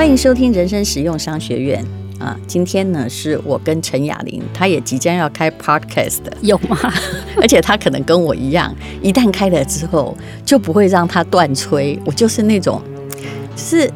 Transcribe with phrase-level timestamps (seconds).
[0.00, 1.84] 欢迎收听人生实用商学院
[2.18, 2.34] 啊！
[2.46, 6.78] 今天呢，是我跟陈雅玲，她也即将要开 podcast 的，有吗？
[7.38, 11.98] 而且她可能跟我一样，一旦开了之后，就不会让她断吹。
[12.06, 12.80] 我就是那种，
[13.54, 13.92] 就是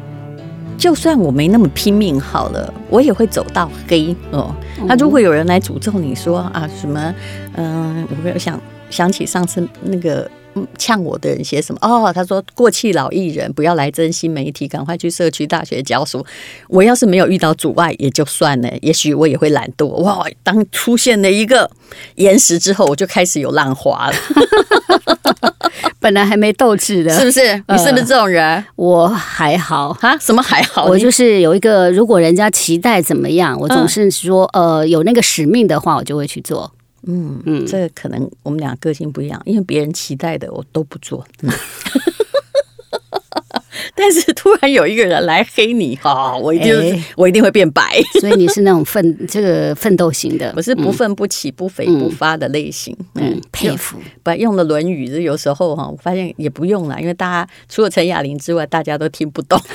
[0.77, 4.55] 就算我没那么拼命好了，我也会走到黑哦。
[4.85, 7.15] 那如果有人来诅咒你说啊什么，
[7.55, 8.61] 嗯，我有想
[8.91, 10.29] 想起上次那个。
[10.77, 11.79] 呛我的人写什么？
[11.81, 16.25] 哦，他说过气老艺人不要来珍惜媒体，赶快去社区大学教书。
[16.67, 19.87] 我要是没有遇到阻碍也就算了，也许我也会懒惰。
[20.01, 21.69] 哇，当出现了一个
[22.15, 24.15] 岩石之后，我就开始有浪花了。
[25.99, 27.63] 本来还没斗志的，是不是？
[27.67, 28.45] 你是不是这种人？
[28.45, 30.15] 呃、我还好啊？
[30.19, 30.85] 什么还好？
[30.85, 36.71] 我就是有一个，如果人家期待怎么样，我总是说，嗯、呃，有那个使命的话，我就会去做。
[37.07, 41.25] 嗯嗯，这个可能我们俩个性不一样，因为别人期待的我都不做。
[41.41, 41.51] 嗯、
[43.95, 47.99] 但是突然有一个人来黑你哈，我一定、欸、我一定会变白。
[48.19, 52.95] 所以你是那种奋这个奋斗型的，我是不愤不起、不肥不发的类型。
[53.15, 53.97] 嗯，嗯佩服。
[54.23, 59.59] 不用了《论语》，有时候哈，我发现也不用了，因为大家除了陈雅玲之外，大家都听不懂。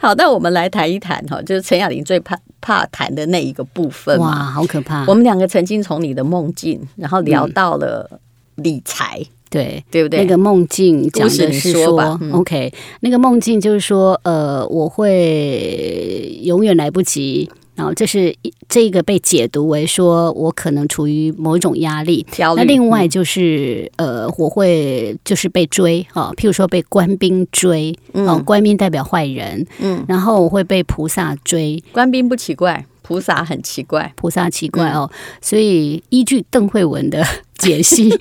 [0.00, 4.18] 好，那我们来谈一谈哈，就是陈雅玲最怕怕谈的那一个部分。
[4.18, 5.04] 哇，好可怕！
[5.06, 8.20] 我们两个曾经从你的梦境，然后聊到了
[8.56, 10.20] 理财，嗯、对对不对？
[10.20, 17.50] 那个梦境讲的是说，说吧、嗯、OK，那个梦境就是说，呃，我会永远来不及。
[17.78, 18.34] 然后这是
[18.68, 35.08] 这个被解读为说我可能处于某一种压力，那另外就是呃，我会就是被追哈，譬如说被官兵追，哦，官兵代表坏人，嗯，然后我会被菩萨追，官兵不奇怪，菩萨很奇怪，菩萨奇怪哦。
[35.40, 37.24] 所以依据邓慧文的
[37.58, 38.12] 解析，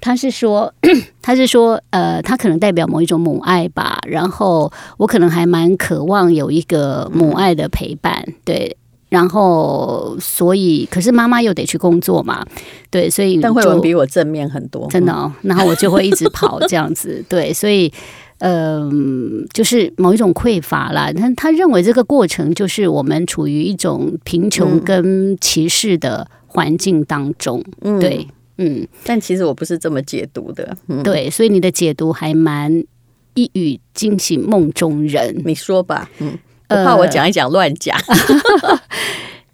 [0.00, 0.74] 他是说
[1.22, 4.00] 他是说呃，他可能代表某一种母爱吧。
[4.08, 8.76] 然后我可能还蛮渴望有一个母爱的陪伴，对。
[9.14, 12.44] 然后，所以，可是妈妈又得去工作嘛，
[12.90, 15.32] 对，所以邓慧文比我正面很多，真的哦。
[15.42, 17.92] 然后我就会一直跑这样子， 对，所以，
[18.38, 21.12] 嗯、呃，就是某一种匮乏啦。
[21.12, 28.26] 他他认为这个过程就是我们处于一种贫穷跟歧视的环境当中，嗯、对，
[28.58, 28.84] 嗯。
[29.04, 32.82] 但其实我不是这么解读的，嗯、对，所以你的解读还蛮
[33.34, 35.40] 一语惊醒梦中人。
[35.44, 36.36] 你说吧，嗯。
[36.66, 37.96] 我怕我讲一讲乱讲，
[38.64, 38.80] 呃，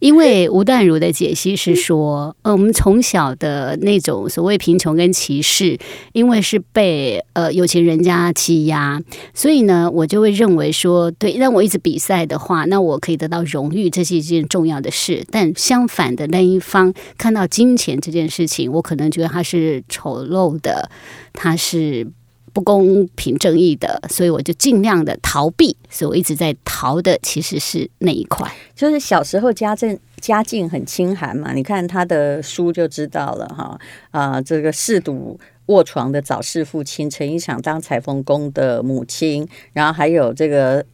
[0.00, 5.78] 因为吴淡如的解析是说，呃，我们从小的那种所谓贫穷跟歧视，
[6.12, 9.00] 因为是被呃有钱人家欺压，
[9.34, 15.24] 所以呢，我就会认为说，对，让我一直比赛的话，那我可以得到荣誉，这是一件重要的事。
[15.30, 20.90] 但相反的那一方看到金钱这件事情，我可能觉得它是丑陋的，
[21.34, 22.08] 它是。
[22.52, 28.50] 不公平正义的，所以我就尽量的逃避，所以我一直在逃的其实是那一块。
[28.74, 33.78] 就是小时候家政家境很清寒嘛，你看他的书就知道了哈
[34.10, 40.84] 啊，这个嗜赌卧床的早逝父亲，陈一场当裁缝工的母亲，然后还有这个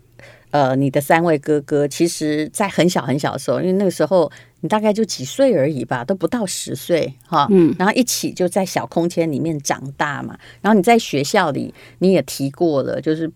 [0.50, 4.30] 呃你的三位哥哥，其实在很小很小的时候，因为那个时候。
[4.62, 7.46] 你大概就几岁而已吧，都不到十岁哈。
[7.50, 10.36] 嗯，然后一起就在小空间里面长大嘛。
[10.62, 13.30] 然后你在学校里你也提过了，就是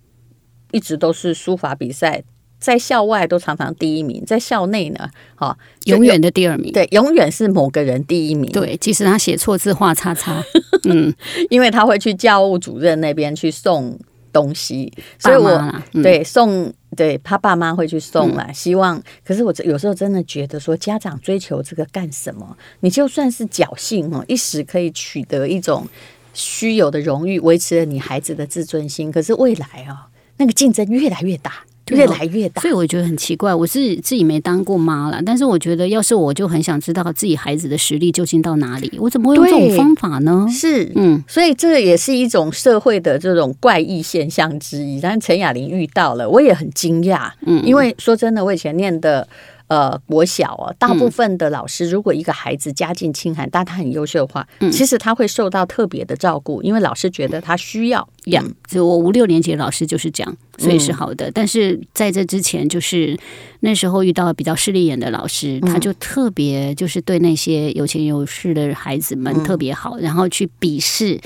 [0.72, 2.24] 一直都是书法比赛，
[2.58, 6.72] 在校外都常常第一名，在校内呢，哈，永远的第二名。
[6.72, 8.50] 对，永远是某个人第一名。
[8.50, 10.42] 对，即使他写错字画叉叉，
[10.88, 11.14] 嗯，
[11.50, 13.96] 因为他会去教务主任那边去送
[14.32, 15.50] 东西，所以我、
[15.92, 16.72] 嗯、对送。
[16.96, 19.02] 对他爸妈会去送来，希望。
[19.24, 22.56] 可是我有时候真的觉得说，家长追求这个干什么？
[22.80, 25.86] 你就算是侥幸哦，一时可以取得一种
[26.34, 29.10] 虚有的荣誉，维持了你孩子的自尊心。
[29.12, 31.64] 可是未来哦，那个竞争越来越大。
[31.90, 33.54] 越来越大，所以我觉得很奇怪。
[33.54, 40.46] 我自己自己没当过妈了，但是我觉得，要是我就很想知道自己孩子的实力究竟到哪里，我怎么会用这种方法呢？
[40.50, 45.00] 是，嗯，所以这也是一种社会的这种怪异现象之一。
[45.00, 49.26] 但是陈雅玲遇到了，我也很惊讶，嗯，因为说真的，我以前念的。
[49.70, 58.00] 呃，国小啊，大部分的老师，如果一个孩子家境清寒，嗯、但他很优秀的话，嗯、其实他会受到特别的照顾，因为老师觉得他需要。
[58.24, 61.28] 呀、嗯，就我五六年级的老师就是这样，所以是好的。
[61.28, 63.16] 嗯、但是在这之前，就是
[63.60, 71.20] 那时候遇到比较势利眼的老师，他就特别就是对那些有钱有势的孩子们特别好，嗯、然后去鄙视。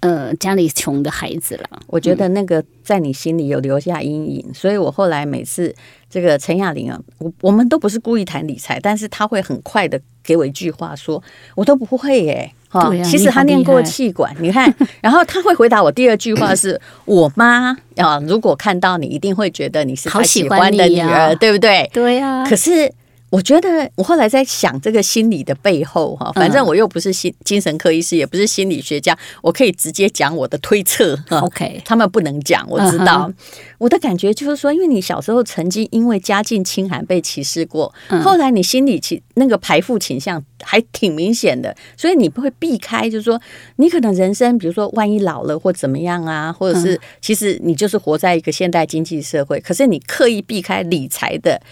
[0.00, 1.80] 呃家里穷的孩子了。
[1.86, 5.72] 我觉得那个在你心里有留下阴影，嗯、所以我后来每次
[6.12, 11.22] 这个陈亚玲啊，我我们都不是故意谈理财，但是他会很快的给我一句话说，
[11.54, 12.54] 我都不会耶、欸。
[12.68, 21.88] 哈，啊、其实他念过气管，你，你看，然后他会回答我第二句话是 我妈啊，如果看到你，一定会觉得你是他喜欢的女儿，啊、对不对？
[21.94, 22.46] 对呀、啊。
[22.46, 22.92] 可是。
[23.32, 31.18] 我觉得我后来在想这个心理的背后哈，反正我又不是心精神科医师，也不是心理学家，我可以直接讲我的推测。
[31.30, 33.32] OK，他们不能讲，我知道。
[33.78, 37.90] 我的感觉就是说，因为你小时候曾经因为家境清寒被歧视过，
[38.22, 43.40] 后来你心里其那个排富倾向还挺明显的，所以你不会避开，就是说
[43.76, 51.62] 你可能人生，比如说万一老了或怎么样啊，或者是其实你就是活在一个现代经济社会，可是你刻意避开理财的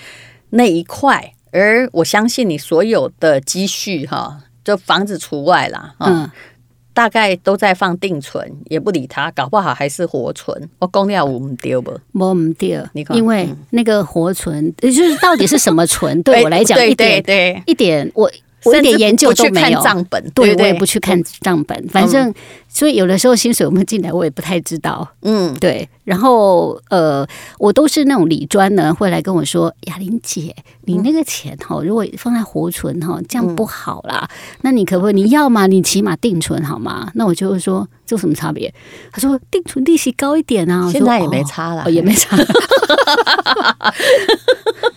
[0.48, 1.34] 那一块。
[1.52, 6.30] 而我相信你所有的积蓄哈，就房子除外啦，嗯，
[6.92, 10.68] 大概都在放定存，也不理它，搞不好还是活存。
[10.78, 11.92] 我公料我唔丢不？
[12.12, 16.20] 冇唔对，你看，因为那个活存，也就是到底是什么存？
[16.24, 18.30] 对我来讲，一点对一点我。
[18.62, 22.30] 我一点研究都没有，账本对，我也不去看账本，反正
[22.72, 25.06] 所以有的时候薪水我们进来，我也不太知道。
[25.22, 25.88] 嗯，对。
[26.04, 27.26] 然后呃，
[27.58, 34.28] 我都是那种理专呢，会来跟我说：“雅玲姐，你那个钱哈，如果放在活存哈，这样不好啦。
[34.62, 35.14] 那你可不可以？
[35.14, 35.66] 你要嘛？
[35.66, 38.72] 你起码定存好吗？”那我就会说：“这有什么差别？”
[39.12, 42.36] 他说：“定存利息高一点啊。”现在也没差了，也没差。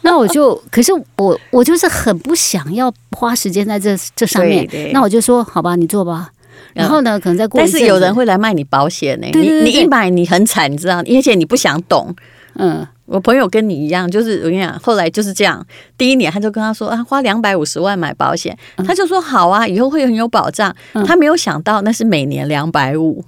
[0.02, 4.68] 那我就，可是我我就是很不想要花时间在这这上面。
[4.92, 6.30] 那我就说，好吧，你做吧。
[6.74, 9.28] 然后呢，可能再过，但是有人会来卖你保险呢。
[9.34, 12.16] 你你一买你很惨，你知道，而且你不想懂。
[12.56, 15.66] 嗯，我朋友跟你一样，就是我跟你讲，后来就是这样。
[15.98, 20.76] 第一年他就跟他说啊，花两百五十万买保险，他就说好啊，以后会很有保障。
[21.06, 23.24] 他没有想到那是每年两百五。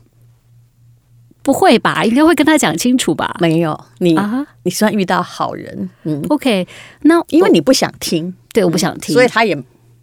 [1.42, 2.04] 不会吧？
[2.04, 3.38] 应该会跟他讲清楚吧？
[3.40, 5.88] 没有，你啊，你算遇到好人。
[6.04, 6.68] 嗯，OK，
[7.04, 9.56] 那因为你不想听，对，我不想听，所以他也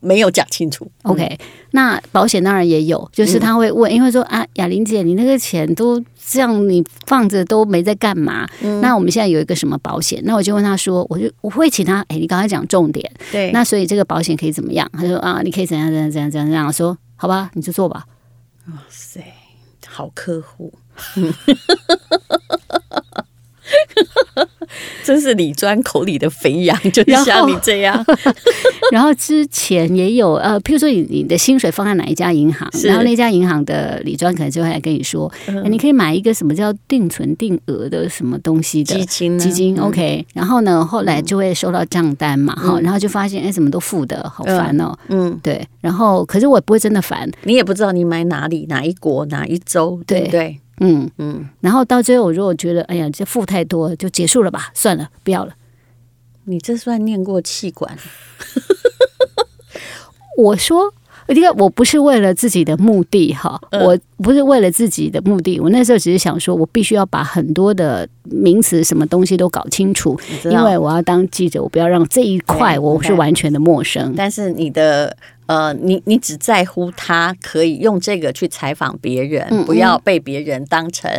[0.03, 0.87] 没有讲清楚。
[1.05, 1.39] OK，
[1.71, 8.47] 那保险当然也有，就是他会问，因为说啊，雅玲姐，你那个钱都这样，你放着都没在干嘛？
[8.83, 10.21] 那我们现在有一个什么保险？
[10.25, 14.91] 那我就问他说，我就我会请他，哎，你刚才讲重点，对，那所以这个保险可以怎么样？
[14.93, 18.05] 他说啊，你可以怎样怎样怎样怎样怎样说，好吧，你就做吧。
[18.69, 19.21] 哇塞，
[19.87, 20.73] 好客户。
[25.13, 28.05] 真是李专口里的肥羊，就是像你这样。
[28.91, 39.79] 然后，之前也有呃，譬如说你你的薪水放在哪一家银行，然后那家银行的李专可能就会来跟你说，嗯、你可以买一个什么叫定存定额的什么东西的基金基金。
[39.79, 44.95] OK，然后呢，后来就会收到账单嘛，哈、嗯，然后就发现哎，怎么都负的，好烦哦。
[45.09, 45.67] 嗯，对。
[45.81, 50.59] 然后，可是我也不会真的烦，你也不知道你买哪里哪一国哪一州，对不对？
[50.77, 55.55] 对嗯嗯，然后到最后，我如果觉得哎呀，这付太多，就结束了吧，算了，不要了。
[56.45, 57.97] 你这算念过气管？
[60.37, 60.93] 我说，
[61.29, 74.15] 因为我不是为了自己的目的哈，嗯、我不是为了自己的目的，我那时候只是想说，我必须要把很多的名词、什么东西都搞清楚，因为我要当记者，我不要让这一块我是完全的陌生。
[74.17, 75.17] 但是你的。
[75.47, 81.11] 呃，你你只在乎他可以用这个去采访别人，嗯嗯，不要被别人当成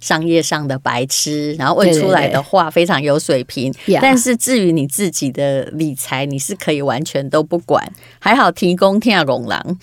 [0.00, 3.72] 商业上的白痴，然后问出来的话非常有水平。
[3.72, 7.84] 对对对，但是至于你自己的理财，你是可以完全都不管。
[8.18, 9.78] 还好提供天下龙狼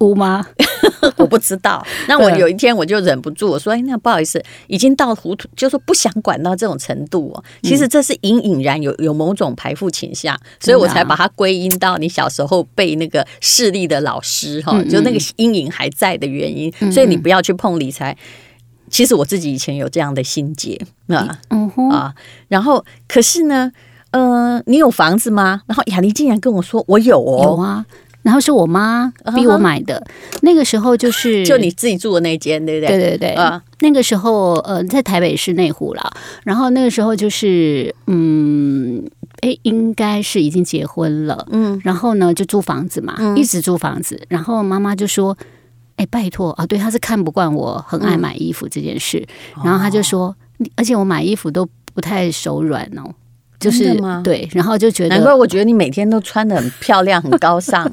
[0.00, 0.44] 乌吗？
[1.16, 1.86] 我不知道。
[2.08, 7.44] 那我有一天我就忍不住我说：“哎，那不好意思，已经到糊涂，就说不想管到这种程度哦。
[7.62, 18.16] 其实这是隐隐然有有某种排富倾向，所以我才把它归因到你小时候被那个。”势力的老师哈，就那个阴影还在的原因，所以你不要去碰理财。
[18.90, 21.88] 其实我自己以前有这样的心结啊，嗯哼。
[21.88, 22.12] 啊，
[22.48, 23.70] 然后可是呢，
[24.10, 25.62] 呃，你有房子吗？
[25.66, 27.86] 然后雅玲竟然跟我说我有哦，有啊，
[28.22, 30.04] 然后是我妈逼我买的，
[30.42, 32.96] 那个时候就是 就你自己住的那间，对不对？
[32.96, 33.28] 对对对。
[33.34, 36.12] 啊，那个时候呃，在台北市内湖啦，
[36.44, 39.04] 然后那个时候就是嗯。
[39.44, 44.18] 哎，应该是已经结婚了，嗯，然后呢，就租房子嘛，嗯、一直租房子。
[44.30, 45.36] 然后妈妈就说
[45.96, 49.22] ：“哎，拜托啊，对，她是看不惯我很爱买衣服这件事。
[49.58, 53.12] 嗯、然后她就说，哦、而且我买衣服都不太手软哦，
[53.60, 57.92] 就是对，然后就觉得，难怪我觉得你每天都穿的很漂亮，很高尚。”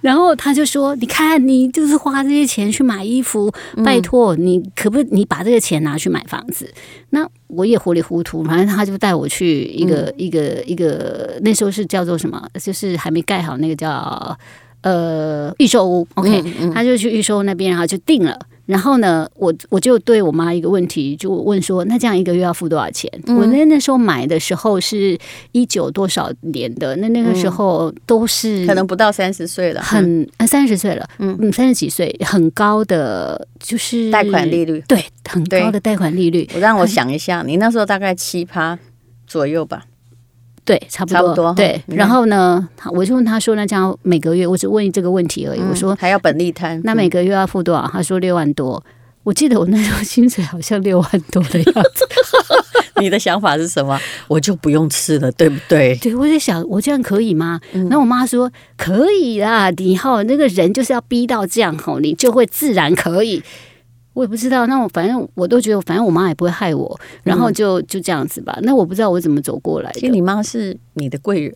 [0.00, 3.52] 然后他就说：“你看，你就是花这些钱去买衣服，
[3.84, 6.72] 拜托你，可不你把这个钱拿去买房子？”
[7.10, 12.42] 那我也糊里糊涂，反正他就带我去一个、嗯、一个一个，那时候是叫做什么？
[12.62, 14.38] 就是还没盖好那个叫
[14.82, 16.06] 呃预售屋。
[16.14, 18.38] OK，、嗯嗯、他就去预售那边，然后就定了。
[18.68, 23.10] 然后呢，我我就对我妈一个问题，就问说，那这样一个月要付多少钱？
[23.26, 25.18] 嗯、我那那时候买的时候是
[25.52, 31.34] 一九多少年的，那那个时候都是可能不到三十岁了，很三十岁了，嗯。
[31.40, 36.46] 嗯，三十几岁，很高的就是贷款利率，对，很高的贷款利率。
[36.54, 38.78] 我让我想一下，你那时候大概七趴
[39.26, 39.84] 左右吧。
[40.68, 41.16] 对，差不多。
[41.16, 45.60] 差不多对，然后呢，我就问他说：“那这样每个月，我只问这个问题而已。
[45.60, 48.84] 嗯”我说：“还要本利摊，那每个月要付多少？”嗯、他说：“六万多。”
[49.24, 52.06] 我记得我那时候薪水好像六万多的样子。
[53.00, 53.98] 你的想法是什么？
[54.26, 55.96] 我就不用吃了，对不对？
[55.96, 57.58] 对，我在想，我这样可以吗？
[57.72, 63.42] 那、嗯、我妈说：“可以啦，你好，那个人就是要逼到这样吼，你就会自然可以。”
[64.18, 68.58] 我也不知道，那我反正我都觉得，反正我妈也不会害我，然后就就这样子吧。
[68.62, 70.00] 那我不知道我怎么走过来的。
[70.00, 71.54] 其实你妈是你的贵人，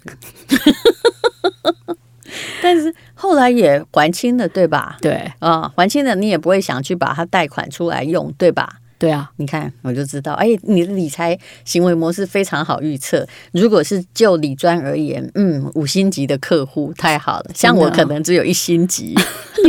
[2.62, 4.97] 但是后来也还清了，对吧？
[5.00, 8.76] 对啊，还清了，你也不会想去把它贷款出来用，对吧？
[9.02, 13.26] 对啊，你看我就知道，哎，你的理财行为模式非常好预测。
[13.50, 19.12] 如果是就理专而言，嗯，五星级的客户太好了，像我可能只有一星级，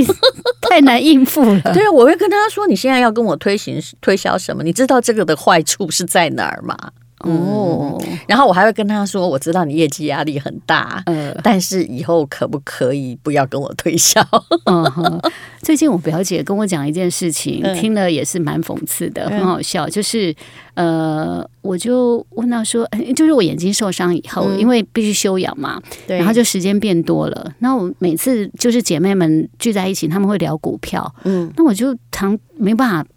[0.69, 1.61] 太难应付了。
[1.73, 4.61] 对啊，我会跟他说，你现在要跟我推行推销什么？
[4.61, 6.77] 你知道这个的坏处是在哪儿吗？
[7.23, 14.21] 哦、嗯，然后我还会跟他说，我知道你业绩压力很大，呃，但是以后可不可以不要跟我推销？
[14.65, 15.21] 嗯，
[15.61, 19.87] 最近我表姐跟我讲一件事情，嗯、听了也是蛮讽刺的，很好笑。
[19.87, 20.35] 就是
[20.73, 27.53] 呃，我就问他说，就是我眼睛受伤以后，嗯、因为必须休养嘛，对，然后就时间变多了。
[27.59, 33.09] 那我每次就是姐妹们聚在一起，他们会聊股票，嗯，那我就常没办法。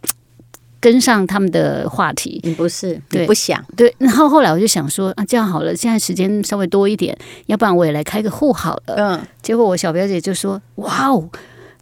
[0.86, 3.92] 跟上他们的话题，你不是，你不想对。
[3.98, 8.94] 然后后来我就想说啊，这样好了，现在时间稍微多一点，要不然我也来开个户好了。
[8.96, 11.28] 嗯，结果我小表姐就说：“哇哦，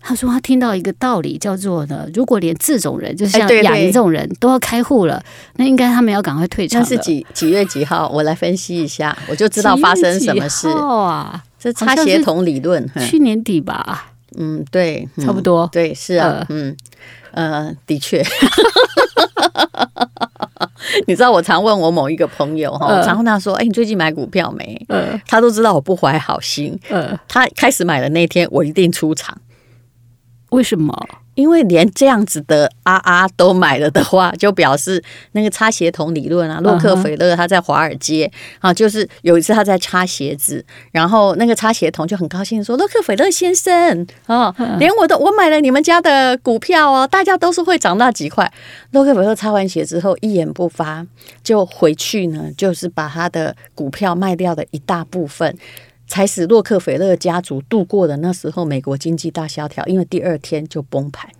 [0.00, 5.22] 她说她听到一个道理，叫做呢，如果连这种人，就是像雅玲这种人都要开户了，
[5.56, 8.08] 那应该他们要赶快退场。”那是几几月几号？
[8.08, 11.44] 我来分析一下，我就知道发生什么事啊。
[11.58, 14.14] 这擦鞋童理论，去年底吧？
[14.38, 15.68] 嗯，对，差不多。
[15.70, 16.74] 对，是啊，嗯。
[17.36, 18.22] 呃，的确，
[21.06, 24.86] 你知道我常问我某一个朋友哈，我常问他说：“哎，你最近买股票没？”
[25.26, 26.78] 他都知道我不怀好心。
[27.28, 29.36] 他开始买的那天，我一定出场。
[30.54, 30.94] 为什么？
[31.34, 38.30] 因为连这样子的啊啊都买了的话，就表示那个擦鞋童理论啊，洛克菲勒他在华尔街
[38.60, 48.52] 啊，就是有一次他在擦鞋子，然后那个擦鞋童就很高兴说：“洛克菲勒先生啊，连我都我买了你们家的股票哦，大家都是会涨到几块。”
[48.92, 51.04] 洛克菲勒擦完鞋之后一言不发，
[51.42, 55.58] 就回去呢，就是把他的股票卖掉的一大部分。
[56.06, 61.30] 才使洛克菲勒家族度过了那时候美国经济大萧条，因为第二天就崩盘。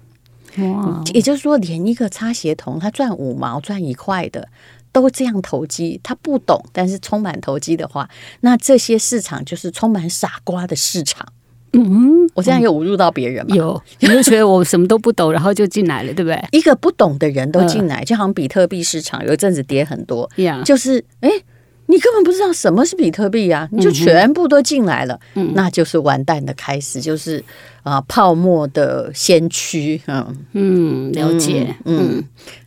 [0.59, 1.02] 哇！
[1.12, 4.49] 也就是说，连一个擦鞋童他赚五毛、赚一块的
[4.92, 8.09] 都这样投机，他不懂，但是充满投机的话，
[8.40, 11.26] 那这些市场就是充满傻瓜的市场。
[11.73, 13.56] 嗯，我这样有侮辱到别人吗？
[13.56, 16.40] 有，你就觉得我什么都不懂，然后就进来了，对不对？
[16.52, 21.28] 一个不懂的人都进来，就好像比特币市场有一阵子跌很多，呀，就是哎。
[21.28, 21.44] 诶
[21.87, 27.45] 你根本不知道什么是比特币呀，你就全部都进来了，嗯，那就是完蛋的开始，就是
[27.83, 30.37] 啊泡沫的先驱，嗯。
[30.53, 32.25] 嗯，了解，嗯，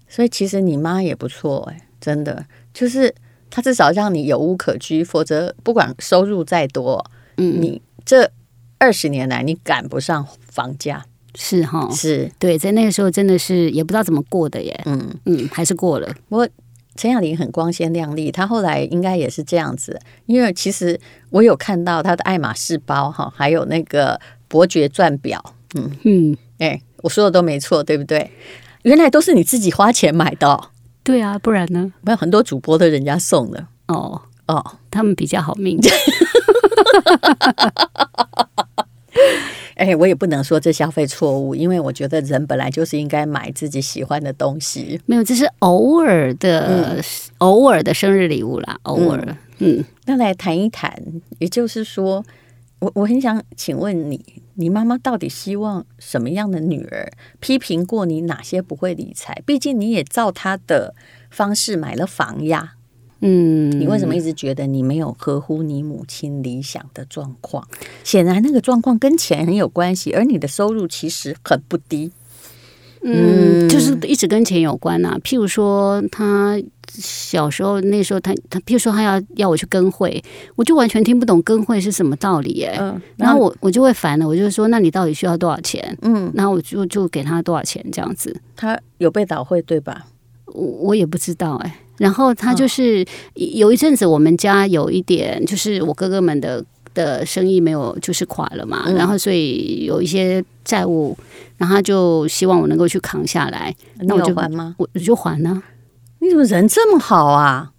[0.07, 3.13] 所以其实你妈也不错哎，真的，就是
[3.49, 7.03] 她至少让你有屋可居，否则不管收入再多，
[7.37, 8.29] 嗯，你这
[8.77, 12.31] 二十年来你赶不上房价，是哈，是。
[12.37, 15.09] 对，在那个时候真的是也不知道怎么过的耶，嗯。
[15.25, 16.47] 嗯，还是过了，我。
[16.97, 20.99] 陈雅玲很光鲜亮丽，她后来应该也是这样子，因为其实
[21.29, 28.31] 我有看到她的爱马仕包哈，还有那个伯爵钻表，嗯嗯，哎、欸，我说的都没错，对不对？
[28.83, 30.69] 原来都是你自己花钱买的、哦，
[31.03, 31.93] 对啊，不然呢？
[32.01, 35.79] 没有很多主播都人家送的哦哦，他们比较好命。
[39.77, 44.99] 哎、欸，我也不能说这消费错误，因为我觉得人本来就是应该买自己喜欢的东西。
[45.05, 47.03] 没有，这是偶尔的、嗯、
[47.37, 49.23] 偶尔的生日礼物啦，偶尔。
[49.59, 50.99] 嗯，嗯那来谈一谈，
[51.37, 52.25] 也就是说，
[52.79, 57.11] 我我很想请问你，你妈妈到底希望什么样的女儿？
[57.39, 59.43] 批评过你哪些不会理财？
[59.45, 60.95] 毕竟你也照她的
[61.29, 62.76] 方式买了房呀。
[63.21, 67.67] 嗯，你为什么一直觉得你没有合乎你母亲理想的状况？
[68.03, 72.11] 显然那个状况跟钱很有关系，而你的收入其实很不低。
[73.03, 75.19] 嗯，就是一直跟钱有关呐、啊。
[75.23, 76.59] 譬如说，他
[76.89, 80.21] 小时候那时候他他，譬如说他要要我去跟会，
[80.55, 82.77] 我就完全听不懂跟会是什么道理耶、欸。
[82.79, 85.97] 嗯，然后我我就会烦了，我就说那你到底需要多少钱？
[86.01, 88.35] 嗯，然后我就就给他多少钱这样子。
[88.55, 90.07] 他有被倒会对吧？
[90.53, 91.75] 我我也不知道哎、欸。
[91.97, 96.63] 然后他就是有一阵子我们家有一点就是我哥哥们的
[96.93, 101.17] 的生意没有就是垮了嘛，嗯、然后所以有一些债务，
[101.57, 103.75] 然后他就希望我能够去扛下来。
[104.01, 104.75] 那我就还吗？
[104.77, 105.63] 我我就还呢、啊。
[106.19, 107.71] 你怎么人这么好啊？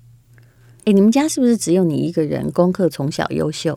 [0.84, 3.76] 哎，你们家是不是只有你一个人功课从小优秀？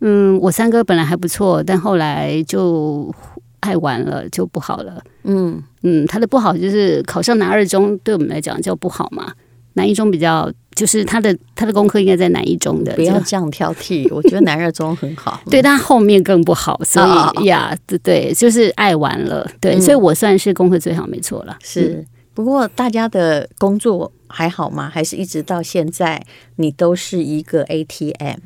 [0.00, 3.14] 嗯，我三哥本来还不错，但后来就
[3.60, 5.02] 爱玩了，就不好了。
[5.24, 9.32] 嗯嗯，他的不好就是考上南二中，对我们来讲叫不好嘛。
[9.74, 12.92] 南一中比较，就是他的他的功课应该在南一中的。
[12.96, 15.40] 不要这样挑剔， 我觉得南二中很好。
[15.48, 17.00] 对，但后面更不好，所
[17.40, 19.48] 以呀，对对，就是爱玩了。
[19.60, 21.56] 对，所以我算是功课最好，没错了。
[21.62, 22.04] 是。
[22.34, 24.90] 不过大家的工作还好吗？
[24.92, 26.20] 还是一直到现在，
[26.56, 28.38] 你都是一个 ATM，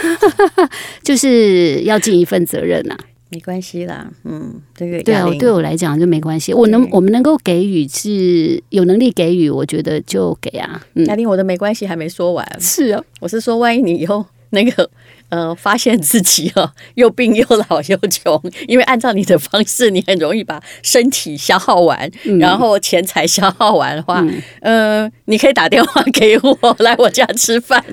[1.02, 3.04] 就是要尽一份责任呐、啊。
[3.30, 6.52] 没关系啦，嗯，这个对啊，对我来讲就没关系。
[6.52, 10.84] 我能，我们能够给予是有能力给予，我觉得就给啊。
[10.94, 12.46] 嗯嘉玲，我的没关系还没说完。
[12.60, 14.26] 是啊，我是说，万一你以后。
[14.52, 14.90] 那个，
[15.30, 24.20] 呃，发现自己哦， 又病又老又穷，因为按照你的方式，你很容易把身体消耗完，嗯、然后钱财消耗完的话，
[24.62, 27.84] 嗯、呃，你可以打电话给我来我家吃饭。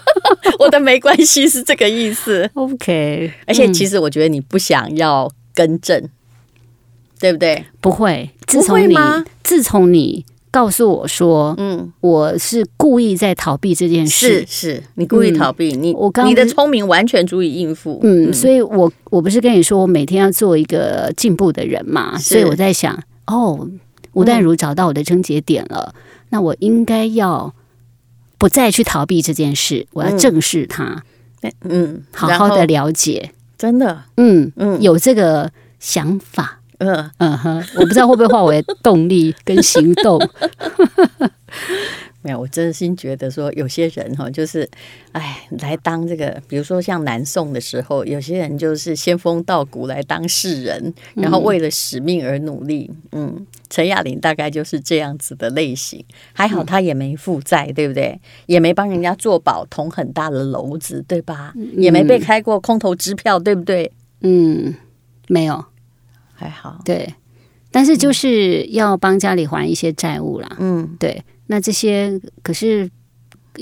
[0.58, 2.50] 我的没关系是这个意思。
[2.54, 6.10] OK，而且其实我觉得你不想要更正，嗯、
[7.20, 7.64] 对不对？
[7.80, 8.96] 不会，自从你，
[9.42, 10.24] 自从你。
[10.50, 14.44] 告诉我说，嗯，我是故意在逃避这件事。
[14.46, 18.00] 是，是你故意逃避、嗯、你，我刚你的聪明完全足以应付。
[18.02, 22.16] 嗯，所以我我不是跟你说，我每天要做一个进步的人嘛。
[22.18, 23.68] 所以我在想，哦，
[24.12, 26.00] 吴淡如找到我的症结点了，嗯、
[26.30, 27.54] 那我应该要
[28.38, 31.02] 不再去逃避这件事，我要正视它。
[31.62, 36.57] 嗯，好好的了解，真的，嗯嗯，有这个想法。
[36.78, 40.18] 嗯嗯哼，我不知道会不会化为动力跟行动。
[42.20, 44.68] 没有，我真心觉得说，有些人哈，就是
[45.12, 52.90] 哎，来当这个，比如说像南宋的时候，有些人就是仙风道骨来当士人，然后为了使命而努力。
[53.12, 56.04] 嗯，陈雅玲大概就是这样子的类型。
[56.32, 58.20] 还好他也没负债，对不对？
[58.46, 61.54] 也没帮人家做保捅很大的篓子，对吧？
[61.76, 63.90] 也没被开过空头支票，对不对？
[64.22, 64.74] 嗯，
[65.28, 65.64] 没有。
[66.38, 67.12] 还好，对，
[67.72, 70.48] 但是就是要帮家里还一些债务啦。
[70.60, 72.88] 嗯，对，那这些可是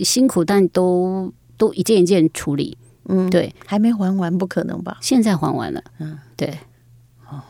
[0.03, 2.77] 辛苦，但都都一件一件处理。
[3.09, 4.99] 嗯，对，还没还完，不可能吧？
[5.01, 5.83] 现在还完了。
[6.01, 6.49] 嗯，对。
[7.31, 7.41] 哦，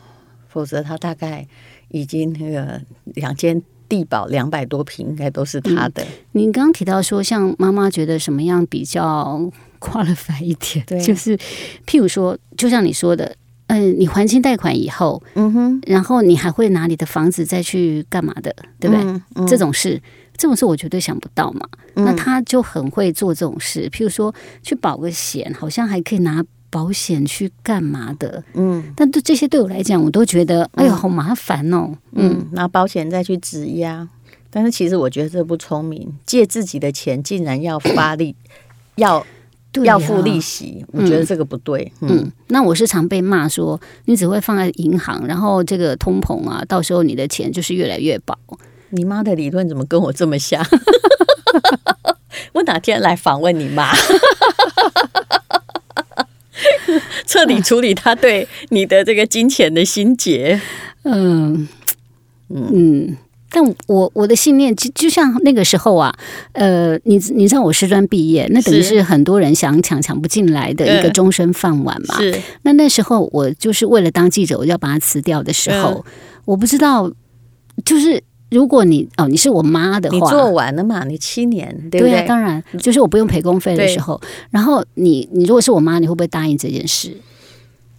[0.47, 1.45] 否则他大概
[1.89, 6.05] 已经那个两间地堡两百多平，应该都是他的。
[6.31, 10.85] 您、嗯、刚刚提到说，像妈妈觉得什么样比较 qualified 一点？
[10.85, 11.35] 对，就是
[11.85, 13.35] 譬如说，就像你说的。
[13.67, 19.03] 嗯，你还清贷款以后，嗯哼，然后你还会拿你的房子再去干嘛的，对不对？
[19.03, 20.01] 嗯嗯、这种事，
[20.37, 21.67] 这种事我绝对想不到嘛。
[21.95, 28.83] 嗯、那他就很会做这种事，譬如说去保个险，好像还可以拿保险去干嘛的，嗯。
[28.95, 31.89] 但对这些对我来讲，我都觉得，哎呦，好麻烦哦。
[32.13, 34.07] 嗯，嗯，拿保险再去质押，
[34.49, 38.33] 但是其实我觉得这不聪明，借自己的钱竟然要发力，
[38.95, 39.25] 要。
[39.83, 41.91] 要付利息，我觉得这个不对。
[42.01, 48.35] 嗯，嗯，那我是常被骂说，你只会放在银行，然后这个通膨啊，到时候你的钱就是越来越薄。
[48.89, 50.65] 你妈的理论怎么跟我这么像？
[52.53, 53.91] 我哪天来访问你妈，
[57.27, 60.61] 彻底处理她对你的这个金钱的心结。
[61.03, 61.67] 嗯
[62.49, 62.69] 嗯。
[62.71, 63.17] 嗯
[63.57, 66.15] 但我我的信念就就像那个时候啊，
[66.51, 72.19] 呃，你你知道我师专毕业，那等于是很多人想抢抢不进来的一个终身饭碗嘛。
[72.19, 72.39] 是。
[72.61, 76.05] 那那时候我就是为了当记者，我就要把它辞掉的时候，
[76.45, 77.11] 我不知道，
[77.83, 81.03] 就是如果你哦你是我妈的话，你做完了嘛？
[81.05, 82.11] 你七年对不对？
[82.11, 84.21] 对啊，当然就是我不用赔工费的时候。
[84.51, 87.17] 然后你你如果是我妈，你会不会答应这件事？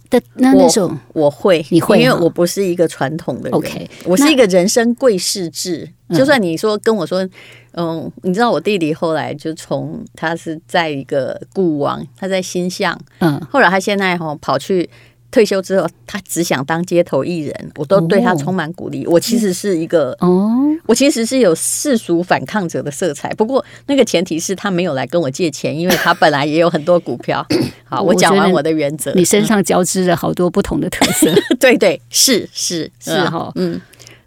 [0.09, 5.89] 的那那时候我，我会，你会，因为我不是一个传统的人，OK，我是一个人生贵士制。
[6.09, 7.27] 就算你说跟我说，
[7.73, 14.89] 嗯，你知道我弟弟后来就从他是在一个故王，他在新象，嗯，后来他现在哈跑去。
[15.31, 19.05] 退休之后，他只想当街头艺人，我都对他充满鼓励。
[19.05, 20.49] 我其实是一个，哦，
[20.85, 23.29] 我其实是有世俗反抗者的色彩。
[23.35, 27.45] 不过那个前提是他没有来跟我借钱，因为他本来也有很多股票。
[27.85, 29.11] 好，我讲完我的原则。
[29.13, 33.79] 你身上交织着好多不同的特色， 对对，是是是哈，嗯。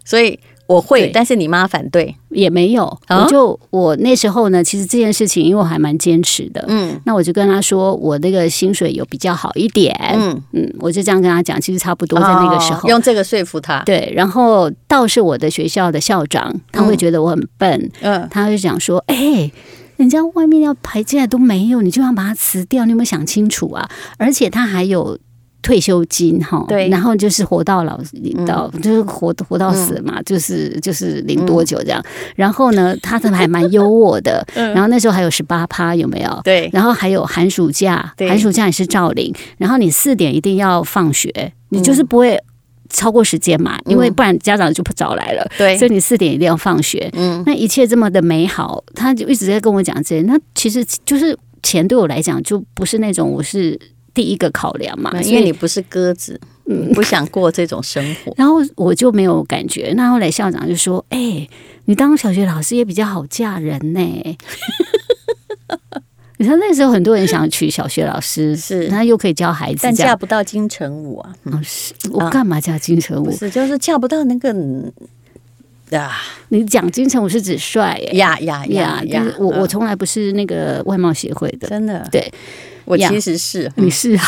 [0.05, 2.85] 所以我会，但是你妈反对也没有。
[3.09, 6.63] 我就我那时候呢，其实这件事情，因为我还蛮坚持的。
[6.67, 9.93] 嗯，那我就跟他说，我那个薪水有比较好一点。
[10.13, 13.83] 嗯嗯，我就这样跟他讲，其实差不多在那个时候用这个说服他。
[13.83, 17.91] 对，然后倒是我的学校的校长，他会觉得我很笨。
[18.01, 19.51] 嗯，他就讲说，哎，
[19.97, 23.89] 人家外面要排进来都没有，你就要把它辞掉，你有没有想清楚啊？
[24.17, 25.19] 而且他还有。
[25.63, 31.99] 退休金哈，对，然后就是活到老领到，嗯、就是活活到死嘛，嗯、就是就是领多久这样。
[32.05, 34.45] 嗯、然后呢，他还蛮优渥的。
[34.55, 36.41] 嗯、然后那时候还有十八趴，有没有？
[36.43, 36.69] 对。
[36.73, 39.33] 然后还有寒暑假，寒暑假也是照领。
[39.57, 41.31] 然后你四点一定要放学，
[41.69, 42.37] 你就是不会
[42.89, 45.49] 超过时间嘛，嗯、因为不然家长就不早来了。
[45.57, 45.77] 对。
[45.77, 47.09] 所以你四点一定要放学。
[47.13, 47.41] 嗯。
[47.45, 50.21] 那一切这么的美好，他就一直在跟我讲这些。
[50.23, 53.79] 那其实就是钱对我来讲就不是那种我是。
[54.13, 59.91] 第一个考量嘛，因为你不是鸽子，嗯，不想过这种生活， 然后我就没有感觉。
[59.95, 61.49] 那后来校长就说：“哎、欸，
[61.85, 63.99] 你当小学老师也比较好嫁人呢。
[66.37, 71.33] ”你看那时候很多人想娶小学老师，是他又可以教孩子，但嫁不到金城武啊。
[71.45, 73.31] 嗯，是我干嘛嫁金城武？
[73.31, 74.53] 是就是嫁不到那个
[75.97, 76.11] 啊。
[76.49, 79.25] 你讲金城武是指帅呀呀呀呀！
[79.39, 82.31] 我我从来不是那个外貌协会的，真的对。
[82.85, 84.25] 我其实是，你是啊，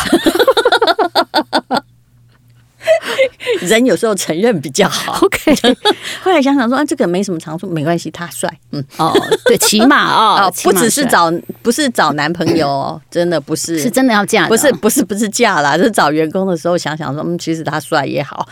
[3.66, 5.18] 人有时候承认比较好。
[5.22, 5.54] OK，
[6.22, 8.48] 后来想想说，啊，这个没什么长处，没关系，他帅。
[8.72, 9.12] 嗯，哦，
[9.46, 18.46] 对，起码哦， 不只是找，不是找男朋友哦，真的不是，是真的要嫁，不是，不是，不是嫁啦，是找员工的时候想想说，嗯，其实他帅也好。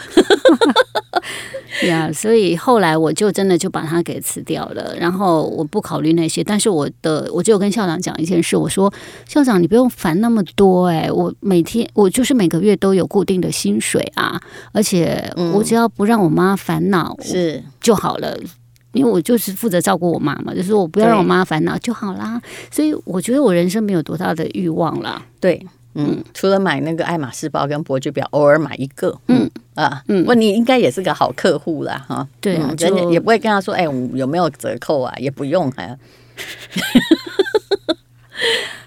[1.88, 8.92] 呀，yeah, 所以后来我就真的就把他给辞掉了，然后我不考虑那些，但是我的我就跟校长讲一件事，我说
[9.26, 14.23] 校长你不用烦那么多，欸，哎，我每天我就是每个月都有固定的薪水啊，
[14.72, 18.46] 而且我只要不让我妈烦恼是就好了，嗯，
[18.92, 25.66] 因为我就是负责照顾我妈嘛，就是我不要让我妈烦恼就好啦，所以我觉得我人生没有多大的欲望啦，对。
[25.96, 29.16] 嗯，除了买那个爱马仕包跟伯爵表，偶尔买一个。
[29.28, 32.26] 嗯啊，嗯，问你应该也是个好客户啦，哈。
[32.40, 35.14] 对啊，人家也不会跟他说，哎，有没有折扣啊？
[35.18, 35.96] 也不用啊。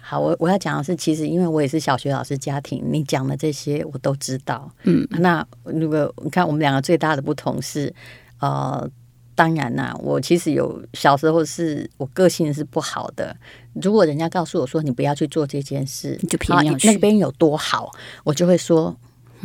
[0.07, 4.71] 好，我我要讲的是，其实因为我也是小学老师家庭，你讲的这些我都知道。
[4.83, 7.93] 嗯，那如果你看我们两个最大的不同是，
[8.39, 8.89] 呃。
[9.35, 13.37] 当然啦，我其实有小时候是我个性是不好的。
[13.73, 17.91] 如果人家告诉我说，你不要去做这件事，你就偏要去那边有多好，
[18.23, 18.97] 我就会说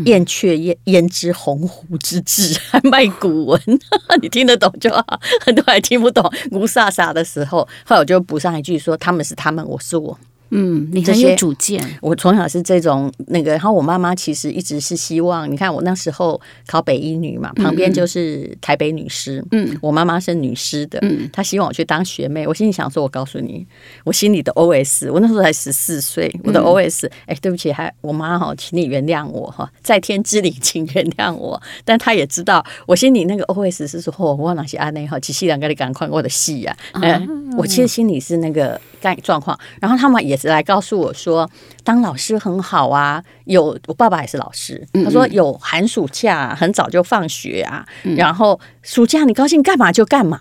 [0.06, 3.60] 燕雀焉焉知鸿鹄之志， 还卖古文，
[4.22, 5.20] 你听得懂就好。
[5.44, 10.18] 很多人听不懂，雾煞煞的时候，后来我就补上一句说：他们是他们，我是我。
[10.54, 11.82] 嗯，你很有主见。
[12.02, 19.42] 我从小是这种那个，然后我妈妈其实一直是希望，你看我那时候考北一女嘛，旁边就是台北女师。
[19.52, 22.46] 嗯，我妈妈是女师的，嗯，她希望我去当学妹。
[22.46, 23.66] 我心里想说，我告诉你，
[24.04, 31.58] 我心里的 OS，我那时候才十四岁，我的 OS，哎，对不起，还我妈哈，请你原谅我哈，在天之灵，请原谅我。
[31.82, 40.38] 但她也知道，我心里那个 OS 是说，哦，我哪些阿内哈，其实两个你赶快我的戏呀，嗯，我其实心里是那个干状况，然后他们也。
[40.48, 41.48] 来告诉我说，
[41.84, 43.22] 当老师很好啊。
[43.44, 47.84] 有我爸爸也是老师，他说有寒暑假，很早就放学啊。
[48.16, 50.38] 然后暑假你高兴干嘛就干嘛。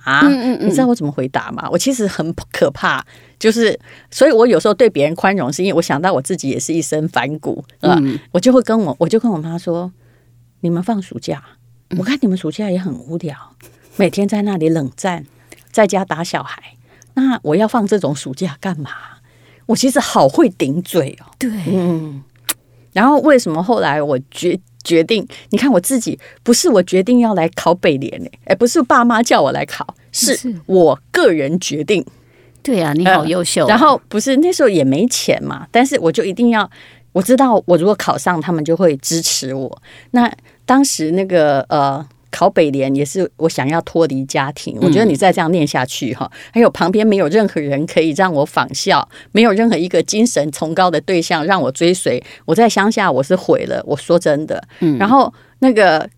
[0.59, 1.67] 你知道我怎么回答吗？
[1.71, 3.03] 我其实很可怕，
[3.39, 3.77] 就是
[4.11, 7.99] 所以，我有时候对别人宽容，是因为我想到我自己也是一身反骨啊。
[8.31, 9.91] 我就会跟我，我就跟我妈说：
[10.59, 11.43] 你们放暑假，
[11.97, 13.35] 我看你们暑假也很无聊，
[13.97, 15.25] 每天在那里冷战，
[15.71, 16.61] 在家打小孩。
[17.15, 18.91] 那我要放这种暑假干嘛？
[19.71, 22.21] 我其实好会顶嘴哦，对，嗯，
[22.91, 25.25] 然后为什么后来我决决定？
[25.51, 32.05] 你看我自己不是我决定要来考北联哎，哎，不是爸妈叫我来考，是我个人决定。
[32.61, 33.65] 对啊，你好优秀。
[33.67, 36.69] 然后不是那时候也没钱嘛，但是我就一定要，
[37.13, 39.81] 我知道我如果考上，他们就会支持我。
[40.11, 40.29] 那
[40.65, 42.05] 当时那个呃。
[42.31, 53.83] 考北联也是我想要脱离家庭，我觉得你再这样念下去哈，还有旁边没有任何人可以让我仿效，没有任何一个精神崇高的对象让我追随，我在乡下我是毁了。
[53.85, 54.63] 我说真的，
[54.97, 56.09] 然后那个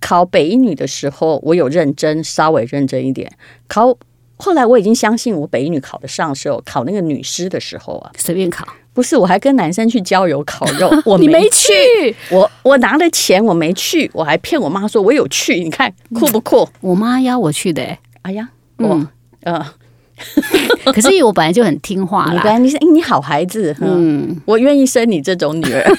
[0.00, 3.30] 考北一女的时候，我有认真，稍微认真一点
[3.66, 3.98] 考。
[4.40, 8.64] 后来我已经相信我北一女考得上的时候，考那个女师的时候啊，随便考。
[8.98, 16.68] 不是，我还跟男生去郊游烤肉， 我没去，你没去，我我拿了钱，我没去，我还骗我妈说我有去，你看酷不酷？
[16.80, 19.00] 我妈邀我去的，哎呀，我
[19.44, 19.64] 嗯，
[20.92, 25.88] 可是我本来就很听话啦，你是你好孩子，嗯，我愿意生你这种女儿。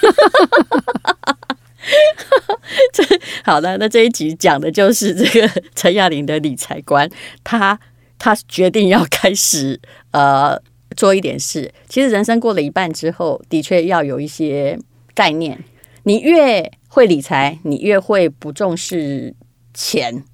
[2.91, 3.01] 这
[3.45, 7.09] 好的，那这一集讲的就是这个陈亚玲的理财观，
[7.45, 7.79] 她
[8.17, 9.79] 她决定要开始
[10.11, 10.59] 呃
[10.99, 11.73] 做一点事。
[11.87, 14.77] 其实人生过了一半之后，的确要有一些
[15.13, 15.63] 概念。
[16.03, 19.33] 你越会理财，你越会不重视
[19.73, 20.25] 钱。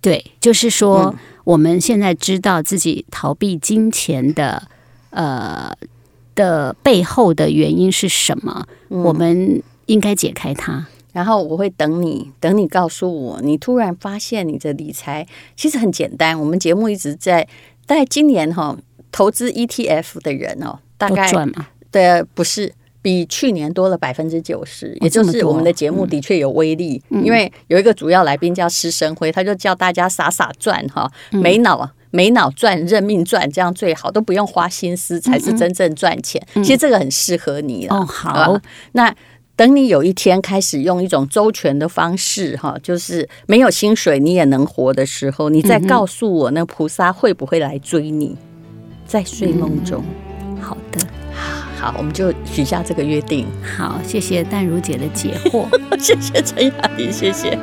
[0.00, 4.66] 对，就是说、嗯、我们现在知道自己逃避金钱的
[5.10, 5.76] 呃
[6.34, 10.86] 的背后的原因是什么，嗯、我们应该解开它。
[11.12, 16.38] 然后我会等你，等你告诉我，你突然发现你的理财其实很简单。
[16.40, 17.46] 我们节目一直在，
[17.84, 18.78] 但今年哈、哦，
[19.10, 21.30] 投资 ETF 的人哦，大概？
[21.90, 27.02] 对，不是比去年多了百分之九十，也就是我们的节目的确有威力。
[27.10, 36.40] 嗯、因为有一个主要来宾叫施生辉，他就叫大家傻傻赚哈，没脑没脑赚，认命赚，这样最好，都不用花心思，才是真正赚钱。
[36.54, 37.96] 嗯嗯、其实这个很适合你了。
[37.96, 38.60] 哦，好，
[38.92, 39.14] 那。
[39.56, 48.36] 等你有一天开始用一种周全的方式，哈，就是没有薪水你也能活的时候，你再告诉我，那菩萨会不会来追你？
[49.08, 50.04] 在睡梦中。
[50.46, 51.00] 嗯、好的，
[51.76, 53.46] 好，我们就许下这个约定。
[53.76, 55.66] 好，谢谢淡如姐的解惑，
[55.98, 57.58] 谢谢陈雅玲，谢谢。